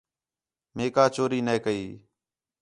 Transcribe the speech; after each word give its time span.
مئے 0.75 0.85
کا 0.95 1.05
چوری 1.15 1.39
نَے 1.47 1.55
کئی 1.65 1.83